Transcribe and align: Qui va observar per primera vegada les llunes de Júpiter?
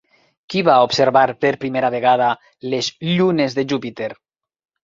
Qui 0.53 0.63
va 0.69 0.77
observar 0.85 1.23
per 1.45 1.51
primera 1.65 1.93
vegada 1.97 2.31
les 2.75 2.91
llunes 3.11 3.59
de 3.61 3.69
Júpiter? 3.75 4.09